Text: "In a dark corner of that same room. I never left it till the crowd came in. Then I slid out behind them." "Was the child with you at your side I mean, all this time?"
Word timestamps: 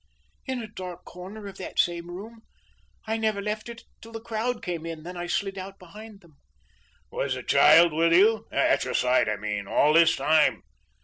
"In 0.47 0.59
a 0.63 0.67
dark 0.67 1.05
corner 1.05 1.45
of 1.45 1.57
that 1.57 1.77
same 1.77 2.09
room. 2.09 2.41
I 3.05 3.17
never 3.17 3.39
left 3.39 3.69
it 3.69 3.83
till 4.01 4.11
the 4.11 4.19
crowd 4.19 4.63
came 4.63 4.83
in. 4.83 5.03
Then 5.03 5.15
I 5.15 5.27
slid 5.27 5.59
out 5.59 5.77
behind 5.77 6.21
them." 6.21 6.37
"Was 7.11 7.35
the 7.35 7.43
child 7.43 7.93
with 7.93 8.11
you 8.11 8.47
at 8.51 8.83
your 8.83 8.95
side 8.95 9.29
I 9.29 9.35
mean, 9.35 9.67
all 9.67 9.93
this 9.93 10.15
time?" 10.15 10.63